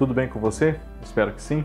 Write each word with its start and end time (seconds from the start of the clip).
Tudo 0.00 0.14
bem 0.14 0.28
com 0.28 0.40
você? 0.40 0.80
Espero 1.02 1.30
que 1.30 1.42
sim. 1.42 1.62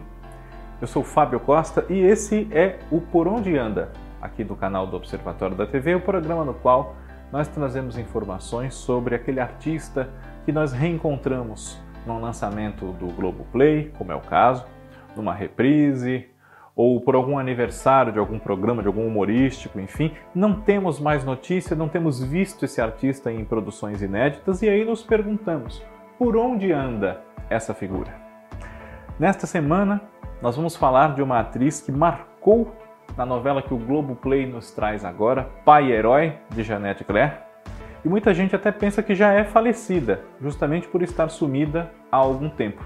Eu 0.82 0.88
sou 0.88 1.06
Fábio 1.06 1.40
Costa 1.40 1.86
e 1.90 1.98
esse 1.98 2.50
é 2.52 2.80
o 2.92 3.00
Por 3.00 3.30
Onde 3.30 3.58
Anda, 3.58 3.94
aqui 4.22 4.44
do 4.44 4.58
canal 4.58 4.86
do 4.86 4.98
Observatório 4.98 5.56
da 5.56 5.66
TV, 5.66 5.96
o 5.96 6.02
programa 6.02 6.44
no 6.44 6.54
qual 6.54 6.98
nós 7.32 7.48
trazemos 7.48 7.98
informações 7.98 8.74
sobre 8.74 9.16
aquele 9.16 9.40
artista 9.40 10.10
que 10.44 10.52
nós 10.52 10.74
reencontramos 10.74 11.82
num 12.06 12.20
lançamento 12.20 12.92
do 13.00 13.08
Globoplay, 13.08 13.94
como 13.98 14.12
é 14.12 14.16
o 14.16 14.20
caso, 14.20 14.66
numa 15.16 15.34
reprise, 15.34 16.28
ou 16.76 17.00
por 17.00 17.16
algum 17.16 17.40
aniversário 17.40 18.12
de 18.12 18.20
algum 18.20 18.38
programa, 18.38 18.82
de 18.82 18.90
algum 18.90 19.08
humorístico, 19.08 19.80
enfim, 19.80 20.12
não 20.36 20.60
temos 20.60 21.00
mais 21.00 21.24
notícia, 21.24 21.74
não 21.74 21.88
temos 21.88 22.22
visto 22.22 22.66
esse 22.66 22.82
artista 22.82 23.32
em 23.32 23.46
produções 23.46 24.02
inéditas 24.02 24.62
e 24.62 24.68
aí 24.68 24.84
nos 24.84 25.02
perguntamos: 25.02 25.82
por 26.20 26.36
onde 26.36 26.74
anda 26.74 27.22
essa 27.50 27.74
figura? 27.74 28.25
Nesta 29.18 29.48
semana, 29.48 30.02
nós 30.42 30.58
vamos 30.58 30.76
falar 30.76 31.16
de 31.16 31.22
uma 31.22 31.40
atriz 31.40 31.80
que 31.80 31.90
marcou 31.90 32.76
na 33.16 33.26
novela 33.26 33.62
que 33.62 33.74
o 33.74 33.78
Globo 33.78 34.14
Play 34.14 34.46
nos 34.46 34.72
traz 34.72 35.06
agora, 35.06 35.50
Pai 35.64 35.90
Herói, 35.90 36.34
de 36.50 36.64
Janete 36.64 37.06
Claire. 37.06 37.38
E 38.04 38.10
muita 38.10 38.34
gente 38.34 38.58
até 38.58 38.74
pensa 38.74 39.02
que 39.02 39.16
já 39.16 39.32
é 39.32 39.46
falecida, 39.46 40.20
justamente 40.42 40.90
por 40.90 41.02
estar 41.02 41.30
sumida 41.30 41.90
há 42.12 42.18
algum 42.18 42.50
tempo. 42.50 42.84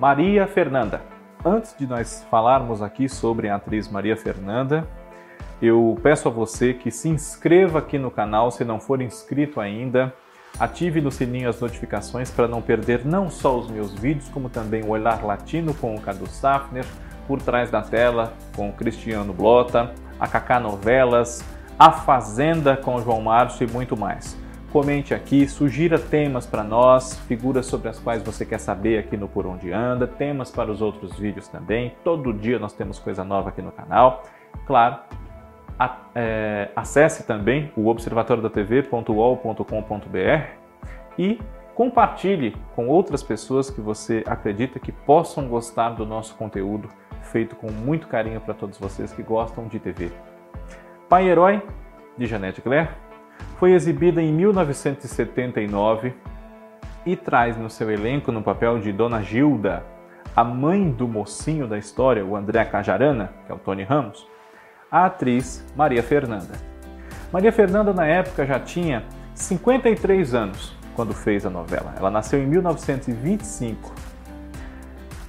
Maria 0.00 0.48
Fernanda. 0.48 1.00
Antes 1.44 1.76
de 1.78 1.86
nós 1.86 2.26
falarmos 2.28 2.82
aqui 2.82 3.08
sobre 3.08 3.48
a 3.48 3.54
atriz 3.54 3.88
Maria 3.88 4.16
Fernanda, 4.16 4.84
eu 5.62 5.96
peço 6.02 6.26
a 6.26 6.30
você 6.30 6.74
que 6.74 6.90
se 6.90 7.08
inscreva 7.08 7.78
aqui 7.78 7.98
no 7.98 8.10
canal 8.10 8.50
se 8.50 8.64
não 8.64 8.80
for 8.80 9.00
inscrito 9.00 9.60
ainda 9.60 10.12
Ative 10.58 11.02
no 11.02 11.12
sininho 11.12 11.50
as 11.50 11.60
notificações 11.60 12.30
para 12.30 12.48
não 12.48 12.62
perder 12.62 13.04
não 13.04 13.28
só 13.28 13.58
os 13.58 13.70
meus 13.70 13.92
vídeos, 13.92 14.28
como 14.30 14.48
também 14.48 14.82
o 14.82 14.88
Olhar 14.88 15.22
Latino 15.22 15.74
com 15.74 15.94
o 15.94 16.00
Cadu 16.00 16.26
Safner, 16.26 16.86
Por 17.26 17.42
Trás 17.42 17.70
da 17.70 17.82
Tela 17.82 18.32
com 18.54 18.70
o 18.70 18.72
Cristiano 18.72 19.34
Blota, 19.34 19.92
a 20.18 20.26
Kaká 20.26 20.58
Novelas, 20.58 21.44
A 21.78 21.92
Fazenda 21.92 22.74
com 22.74 22.94
o 22.94 23.02
João 23.02 23.20
Márcio 23.20 23.68
e 23.68 23.70
muito 23.70 23.96
mais. 23.96 24.36
Comente 24.72 25.14
aqui, 25.14 25.46
sugira 25.46 25.98
temas 25.98 26.46
para 26.46 26.64
nós, 26.64 27.18
figuras 27.28 27.66
sobre 27.66 27.88
as 27.88 27.98
quais 27.98 28.22
você 28.22 28.44
quer 28.44 28.58
saber 28.58 28.98
aqui 28.98 29.16
no 29.16 29.28
Por 29.28 29.46
Onde 29.46 29.72
Anda, 29.72 30.06
temas 30.06 30.50
para 30.50 30.70
os 30.70 30.80
outros 30.80 31.18
vídeos 31.18 31.48
também. 31.48 31.94
Todo 32.02 32.32
dia 32.32 32.58
nós 32.58 32.72
temos 32.72 32.98
coisa 32.98 33.22
nova 33.22 33.50
aqui 33.50 33.60
no 33.60 33.72
canal. 33.72 34.22
Claro, 34.66 34.96
a, 35.78 35.98
é, 36.14 36.70
acesse 36.74 37.26
também 37.26 37.70
o 37.76 37.88
observatoriodatv.uol.com.br 37.88 40.46
e 41.18 41.38
compartilhe 41.74 42.56
com 42.74 42.88
outras 42.88 43.22
pessoas 43.22 43.68
que 43.68 43.80
você 43.80 44.24
acredita 44.26 44.80
que 44.80 44.90
possam 44.90 45.46
gostar 45.46 45.90
do 45.90 46.06
nosso 46.06 46.34
conteúdo 46.36 46.88
feito 47.22 47.54
com 47.56 47.70
muito 47.70 48.08
carinho 48.08 48.40
para 48.40 48.54
todos 48.54 48.78
vocês 48.78 49.12
que 49.12 49.22
gostam 49.22 49.66
de 49.66 49.78
TV. 49.78 50.10
Pai 51.08 51.28
Herói, 51.28 51.62
de 52.16 52.26
Janete 52.26 52.62
Claire, 52.62 52.88
foi 53.58 53.72
exibida 53.72 54.22
em 54.22 54.32
1979 54.32 56.14
e 57.04 57.14
traz 57.14 57.56
no 57.56 57.68
seu 57.68 57.90
elenco 57.90 58.32
no 58.32 58.42
papel 58.42 58.78
de 58.78 58.92
Dona 58.92 59.22
Gilda, 59.22 59.84
a 60.34 60.42
mãe 60.42 60.90
do 60.90 61.06
mocinho 61.06 61.66
da 61.66 61.78
história, 61.78 62.24
o 62.24 62.36
André 62.36 62.64
Cajarana, 62.64 63.32
que 63.46 63.52
é 63.52 63.54
o 63.54 63.58
Tony 63.58 63.82
Ramos, 63.82 64.26
a 64.90 65.06
atriz 65.06 65.64
Maria 65.74 66.02
Fernanda. 66.02 66.54
Maria 67.32 67.52
Fernanda, 67.52 67.92
na 67.92 68.06
época, 68.06 68.46
já 68.46 68.58
tinha 68.60 69.04
53 69.34 70.34
anos 70.34 70.76
quando 70.94 71.12
fez 71.12 71.44
a 71.44 71.50
novela. 71.50 71.94
Ela 71.98 72.10
nasceu 72.10 72.42
em 72.42 72.46
1925. 72.46 73.92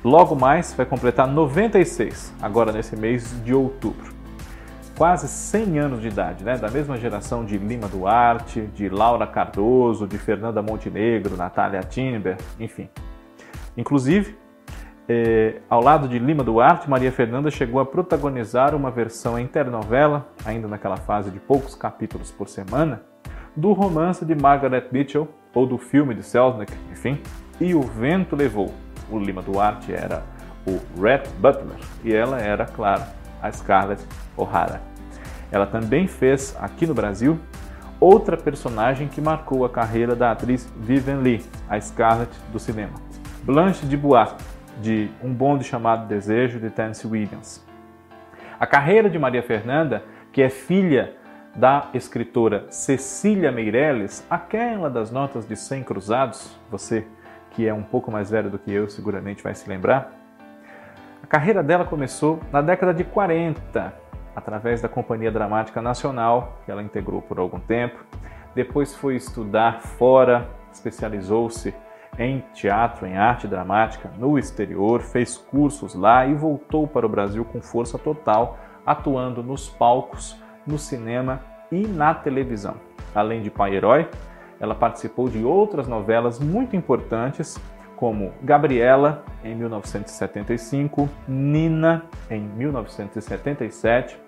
Logo 0.04 0.36
mais 0.36 0.74
vai 0.74 0.86
completar 0.86 1.28
96, 1.28 2.34
agora 2.42 2.72
nesse 2.72 2.96
mês 2.96 3.36
de 3.44 3.54
outubro. 3.54 4.16
Quase 4.96 5.28
100 5.28 5.80
anos 5.80 6.02
de 6.02 6.08
idade, 6.08 6.44
né? 6.44 6.58
Da 6.58 6.70
mesma 6.70 6.98
geração 6.98 7.44
de 7.46 7.58
Lima 7.58 7.88
Duarte, 7.88 8.62
de 8.74 8.90
Laura 8.90 9.28
Cardoso, 9.28 10.08
de 10.08 10.18
Fernanda 10.18 10.62
Montenegro, 10.62 11.36
Natália 11.36 11.82
Timber, 11.82 12.38
enfim. 12.60 12.90
Inclusive, 13.76 14.36
é, 15.10 15.62
ao 15.70 15.82
lado 15.82 16.08
de 16.08 16.20
Lima 16.20 16.44
Duarte, 16.44 16.90
Maria 16.90 17.12
Fernanda 17.12 17.50
chegou 17.50 17.80
a 17.80 17.86
protagonizar 17.86 18.76
uma 18.76 18.92
versão 18.92 19.40
em 19.40 19.48
telenovela, 19.48 20.28
ainda 20.46 20.68
naquela 20.68 20.98
fase 20.98 21.32
de 21.32 21.40
poucos 21.40 21.76
capítulos 21.76 22.30
por 22.30 22.50
semana, 22.50 23.02
do 23.56 23.72
romance 23.72 24.26
de 24.26 24.36
Margaret 24.36 24.88
Mitchell, 24.92 25.28
ou 25.54 25.66
do 25.66 25.78
filme 25.78 26.14
de 26.14 26.24
Selznick, 26.24 26.74
enfim, 26.92 27.20
E 27.60 27.74
o 27.74 27.82
Vento 27.82 28.36
Levou. 28.36 28.72
O 29.10 29.18
Lima 29.18 29.42
Duarte 29.42 29.94
era 29.94 30.22
o 30.68 31.02
Rhett 31.02 31.28
Butler 31.40 31.80
e 32.04 32.14
ela 32.14 32.40
era, 32.40 32.66
claro, 32.66 33.04
a 33.42 33.52
Scarlett 33.52 34.06
O'Hara. 34.36 34.82
Ela 35.50 35.66
também 35.66 36.08
fez, 36.08 36.56
aqui 36.60 36.86
no 36.86 36.94
Brasil, 36.94 37.40
outra 38.00 38.36
personagem 38.36 39.08
que 39.08 39.22
marcou 39.22 39.64
a 39.64 39.70
carreira 39.70 40.16
da 40.16 40.32
atriz 40.32 40.72
Vivian 40.78 41.20
Lee, 41.20 41.44
a 41.70 41.80
Scarlett 41.80 42.32
do 42.52 42.60
cinema. 42.60 42.94
Blanche 43.44 43.86
de 43.86 43.96
Bois, 43.96 44.36
de 44.82 45.10
Um 45.24 45.34
Bonde 45.34 45.64
Chamado 45.64 46.08
Desejo, 46.08 46.60
de 46.60 46.70
Tennessee 46.70 47.10
Williams. 47.10 47.66
A 48.60 48.66
carreira 48.66 49.10
de 49.10 49.20
Maria 49.20 49.44
Fernanda, 49.44 50.04
que 50.32 50.42
é 50.42 50.50
filha 50.50 51.16
da 51.56 51.90
escritora 51.94 52.66
Cecília 52.70 53.52
Meirelles, 53.52 54.26
aquela 54.30 54.90
das 54.90 55.12
notas 55.12 55.48
de 55.48 55.56
100 55.56 55.84
cruzados, 55.84 56.56
você 56.70 57.06
que 57.52 57.68
é 57.68 57.74
um 57.74 57.82
pouco 57.82 58.12
mais 58.12 58.30
velho 58.30 58.50
do 58.50 58.60
que 58.60 58.72
eu 58.72 58.88
seguramente 58.88 59.44
vai 59.44 59.56
se 59.56 59.68
lembrar. 59.68 60.12
A 61.24 61.26
carreira 61.26 61.64
dela 61.64 61.84
começou 61.84 62.40
na 62.52 62.62
década 62.62 62.94
de 62.94 63.04
40, 63.04 63.94
através 64.36 64.82
da 64.82 64.88
Companhia 64.88 65.32
Dramática 65.32 65.82
Nacional, 65.82 66.60
que 66.64 66.72
ela 66.72 66.84
integrou 66.84 67.22
por 67.22 67.40
algum 67.40 67.60
tempo. 67.60 67.98
Depois 68.54 68.94
foi 68.94 69.16
estudar 69.16 69.82
fora, 69.82 70.48
especializou-se 70.72 71.74
em 72.18 72.44
teatro, 72.54 73.06
em 73.06 73.18
arte 73.18 73.48
dramática 73.48 74.12
no 74.18 74.38
exterior, 74.38 75.02
fez 75.02 75.38
cursos 75.38 75.94
lá 75.94 76.26
e 76.26 76.34
voltou 76.34 76.88
para 76.88 77.06
o 77.06 77.10
Brasil 77.10 77.46
com 77.46 77.62
força 77.62 77.98
total, 77.98 78.58
atuando 78.86 79.44
nos 79.44 79.70
palcos, 79.70 80.42
no 80.66 80.78
cinema 80.78 81.42
e 81.72 81.88
na 81.88 82.14
televisão. 82.14 82.76
Além 83.14 83.42
de 83.42 83.50
Pai 83.50 83.76
Herói, 83.76 84.10
ela 84.60 84.74
participou 84.74 85.30
de 85.30 85.44
outras 85.44 85.88
novelas 85.88 86.40
muito 86.40 86.76
importantes, 86.76 87.60
como 87.96 88.32
Gabriela, 88.44 89.24
em 89.44 89.56
1975, 89.56 91.10
Nina, 91.28 92.06
em 92.30 92.42
1977, 92.42 94.20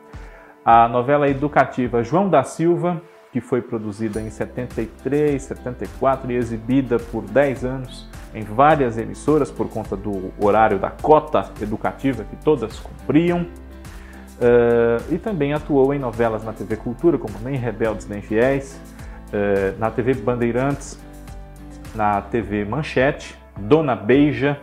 a 0.63 0.88
novela 0.88 1.29
educativa 1.29 2.03
João 2.03 2.29
da 2.29 2.44
Silva, 2.44 3.01
que 3.31 3.40
foi 3.40 3.62
produzida 3.62 4.19
em 4.22 4.29
73, 4.29 5.41
74 5.41 6.31
e 6.31 6.35
exibida 6.35 6.97
por 6.97 7.23
10 7.23 7.66
anos 7.66 8.09
em 8.34 8.44
várias 8.44 8.97
emissoras 8.97 9.51
por 9.51 9.69
conta 9.69 9.95
do 9.95 10.31
horário 10.40 10.79
da 10.79 10.90
cota 10.90 11.51
educativa 11.62 12.23
que 12.23 12.35
todas 12.38 12.79
cumpriam. 12.79 13.41
Uh, 14.39 15.13
e 15.13 15.18
também 15.18 15.53
atuou 15.53 15.94
em 15.94 16.00
novelas 16.00 16.44
na 16.45 16.53
TV 16.53 16.78
Cultura, 16.78 17.18
como 17.18 17.34
Nem 17.44 17.56
Rebeldes 17.56 18.07
Nem 18.07 18.22
Fiéis, 18.22 18.79
uh, 19.34 19.78
na 19.78 19.91
TV 19.91 20.13
Bandeirantes, 20.13 20.97
na 21.94 22.22
TV 22.22 22.63
Manchete, 22.63 23.38
Dona 23.59 23.95
Beija, 23.95 24.57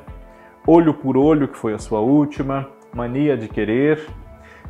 Olho 0.67 0.95
por 0.95 1.17
Olho, 1.17 1.47
que 1.47 1.59
foi 1.59 1.75
a 1.75 1.79
sua 1.79 2.01
última, 2.01 2.69
Mania 2.95 3.37
de 3.37 3.49
Querer, 3.49 4.07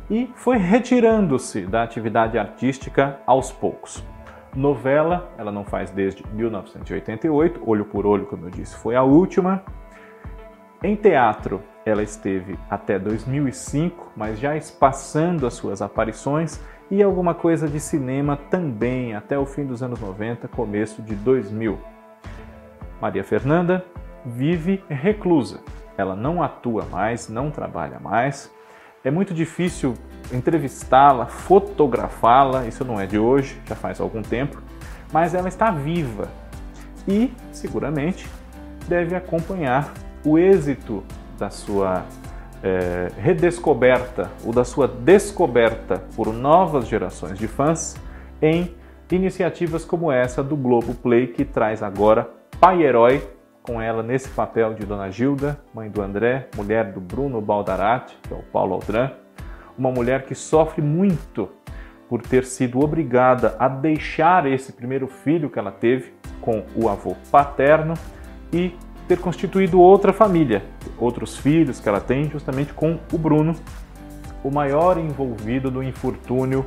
e 0.09 0.31
foi 0.35 0.57
retirando-se 0.57 1.61
da 1.61 1.83
atividade 1.83 2.37
artística 2.37 3.19
aos 3.25 3.51
poucos. 3.51 4.03
Novela, 4.55 5.31
ela 5.37 5.51
não 5.51 5.63
faz 5.63 5.91
desde 5.91 6.25
1988, 6.33 7.61
Olho 7.65 7.85
por 7.85 8.05
Olho, 8.05 8.25
como 8.25 8.45
eu 8.45 8.49
disse, 8.49 8.75
foi 8.77 8.95
a 8.95 9.03
última. 9.03 9.63
Em 10.81 10.95
teatro, 10.95 11.61
ela 11.85 12.01
esteve 12.01 12.57
até 12.69 12.97
2005, 12.97 14.11
mas 14.15 14.39
já 14.39 14.55
espaçando 14.55 15.45
as 15.45 15.53
suas 15.53 15.81
aparições, 15.81 16.59
e 16.89 17.03
alguma 17.03 17.33
coisa 17.33 17.67
de 17.67 17.79
cinema 17.79 18.37
também 18.49 19.13
até 19.13 19.37
o 19.37 19.45
fim 19.45 19.65
dos 19.65 19.83
anos 19.83 19.99
90, 19.99 20.47
começo 20.47 21.01
de 21.01 21.15
2000. 21.15 21.77
Maria 23.01 23.23
Fernanda 23.23 23.85
vive 24.25 24.83
reclusa. 24.89 25.59
Ela 25.97 26.15
não 26.15 26.41
atua 26.41 26.85
mais, 26.85 27.27
não 27.27 27.51
trabalha 27.51 27.99
mais, 27.99 28.51
é 29.03 29.11
muito 29.11 29.33
difícil 29.33 29.93
entrevistá-la, 30.31 31.25
fotografá-la, 31.25 32.65
isso 32.65 32.83
não 32.83 32.99
é 32.99 33.05
de 33.05 33.17
hoje, 33.17 33.59
já 33.65 33.75
faz 33.75 33.99
algum 33.99 34.21
tempo, 34.21 34.61
mas 35.11 35.33
ela 35.33 35.47
está 35.47 35.71
viva 35.71 36.27
e 37.07 37.31
seguramente 37.51 38.27
deve 38.87 39.15
acompanhar 39.15 39.93
o 40.23 40.37
êxito 40.37 41.03
da 41.37 41.49
sua 41.49 42.05
é, 42.61 43.09
redescoberta 43.17 44.29
ou 44.43 44.51
da 44.51 44.65
sua 44.65 44.87
descoberta 44.87 46.03
por 46.15 46.33
novas 46.33 46.87
gerações 46.87 47.37
de 47.37 47.47
fãs 47.47 47.95
em 48.41 48.75
iniciativas 49.11 49.85
como 49.85 50.11
essa 50.11 50.43
do 50.43 50.55
Globo 50.55 50.93
Play 50.93 51.27
que 51.27 51.45
traz 51.45 51.81
agora 51.81 52.29
Pai 52.59 52.83
Herói 52.83 53.36
com 53.67 53.81
ela 53.81 54.01
nesse 54.01 54.29
papel 54.29 54.73
de 54.73 54.85
Dona 54.85 55.11
Gilda, 55.11 55.59
mãe 55.73 55.89
do 55.89 56.01
André, 56.01 56.47
mulher 56.55 56.93
do 56.93 57.01
Bruno 57.01 57.41
Baldarati, 57.41 58.17
que 58.23 58.33
é 58.33 58.37
o 58.37 58.41
Paulo 58.41 58.73
Aldran, 58.73 59.11
uma 59.77 59.91
mulher 59.91 60.25
que 60.25 60.33
sofre 60.33 60.81
muito 60.81 61.49
por 62.07 62.21
ter 62.21 62.45
sido 62.45 62.79
obrigada 62.79 63.57
a 63.59 63.67
deixar 63.67 64.45
esse 64.45 64.71
primeiro 64.71 65.05
filho 65.07 65.49
que 65.49 65.59
ela 65.59 65.71
teve 65.71 66.13
com 66.39 66.63
o 66.73 66.87
avô 66.87 67.13
paterno 67.29 67.93
e 68.53 68.73
ter 69.05 69.19
constituído 69.19 69.81
outra 69.81 70.13
família, 70.13 70.63
outros 70.97 71.35
filhos 71.35 71.81
que 71.81 71.89
ela 71.89 71.99
tem 71.99 72.29
justamente 72.29 72.73
com 72.73 72.97
o 73.11 73.17
Bruno, 73.17 73.53
o 74.45 74.49
maior 74.49 74.97
envolvido 74.97 75.69
no 75.69 75.83
infortúnio 75.83 76.65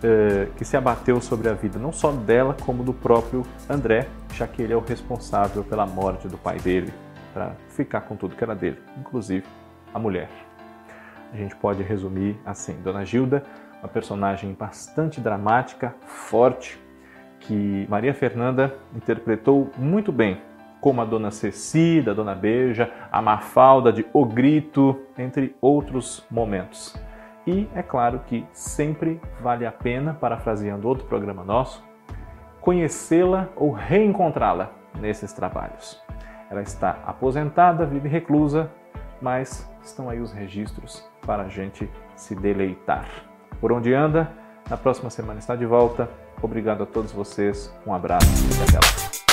eh, 0.00 0.46
que 0.56 0.64
se 0.64 0.76
abateu 0.76 1.20
sobre 1.20 1.48
a 1.48 1.54
vida 1.54 1.76
não 1.76 1.92
só 1.92 2.12
dela, 2.12 2.56
como 2.64 2.84
do 2.84 2.92
próprio 2.92 3.44
André, 3.68 4.06
já 4.32 4.46
que 4.46 4.62
ele 4.62 4.72
é 4.72 4.76
o 4.76 4.80
responsável 4.80 5.62
pela 5.64 5.86
morte 5.86 6.28
do 6.28 6.38
pai 6.38 6.58
dele, 6.58 6.92
para 7.32 7.52
ficar 7.68 8.02
com 8.02 8.16
tudo 8.16 8.34
que 8.34 8.42
era 8.42 8.54
dele, 8.54 8.78
inclusive 8.98 9.44
a 9.92 9.98
mulher. 9.98 10.28
A 11.32 11.36
gente 11.36 11.54
pode 11.56 11.82
resumir 11.82 12.36
assim: 12.44 12.74
Dona 12.82 13.04
Gilda, 13.04 13.44
uma 13.80 13.88
personagem 13.88 14.52
bastante 14.52 15.20
dramática, 15.20 15.94
forte, 16.04 16.78
que 17.40 17.86
Maria 17.88 18.12
Fernanda 18.12 18.74
interpretou 18.94 19.70
muito 19.76 20.12
bem, 20.12 20.40
como 20.80 21.00
a 21.00 21.04
Dona 21.04 21.30
Cecida, 21.30 22.10
a 22.10 22.14
Dona 22.14 22.34
Beija, 22.34 22.90
a 23.10 23.22
Mafalda 23.22 23.92
de 23.92 24.04
O 24.12 24.24
Grito, 24.24 25.00
entre 25.16 25.54
outros 25.60 26.24
momentos. 26.30 26.94
E 27.46 27.68
é 27.74 27.82
claro 27.82 28.20
que 28.26 28.46
sempre 28.52 29.20
vale 29.40 29.64
a 29.64 29.72
pena, 29.72 30.14
parafraseando 30.14 30.86
outro 30.86 31.06
programa 31.06 31.42
nosso, 31.42 31.82
conhecê-la 32.60 33.48
ou 33.56 33.70
reencontrá-la 33.72 34.70
nesses 34.98 35.32
trabalhos. 35.32 36.00
Ela 36.50 36.62
está 36.62 36.98
aposentada, 37.06 37.86
vive 37.86 38.08
reclusa, 38.08 38.70
mas 39.20 39.70
estão 39.82 40.10
aí 40.10 40.20
os 40.20 40.32
registros 40.32 41.08
para 41.24 41.44
a 41.44 41.48
gente 41.48 41.88
se 42.16 42.34
deleitar. 42.34 43.06
Por 43.60 43.72
onde 43.72 43.94
anda? 43.94 44.30
Na 44.68 44.76
próxima 44.76 45.10
semana 45.10 45.38
está 45.38 45.54
de 45.54 45.66
volta. 45.66 46.08
Obrigado 46.42 46.82
a 46.82 46.86
todos 46.86 47.12
vocês, 47.12 47.72
um 47.86 47.92
abraço 47.92 48.26
e 48.26 48.62
até 48.62 48.76
lá. 48.76 49.29